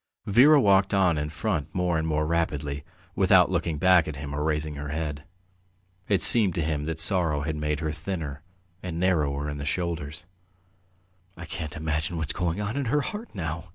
Vera 0.25 0.59
walked 0.59 0.95
on 0.95 1.15
in 1.19 1.29
front 1.29 1.75
more 1.75 1.95
and 1.99 2.07
more 2.07 2.25
rapidly, 2.25 2.83
without 3.15 3.51
looking 3.51 3.77
back 3.77 4.07
at 4.07 4.15
him 4.15 4.33
or 4.33 4.43
raising 4.43 4.73
her 4.73 4.89
head. 4.89 5.25
It 6.07 6.23
seemed 6.23 6.55
to 6.55 6.63
him 6.63 6.85
that 6.85 6.99
sorrow 6.99 7.41
had 7.41 7.55
made 7.55 7.81
her 7.81 7.91
thinner 7.91 8.41
and 8.81 8.99
narrower 8.99 9.47
in 9.47 9.59
the 9.59 9.63
shoulders. 9.65 10.25
"I 11.37 11.45
can 11.45 11.69
imagine 11.75 12.17
what's 12.17 12.33
going 12.33 12.59
on 12.59 12.75
in 12.77 12.85
her 12.85 13.01
heart 13.01 13.35
now!" 13.35 13.65